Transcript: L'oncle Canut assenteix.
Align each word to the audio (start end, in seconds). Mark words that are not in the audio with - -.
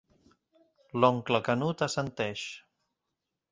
L'oncle 1.01 1.43
Canut 1.49 1.85
assenteix. 1.89 2.49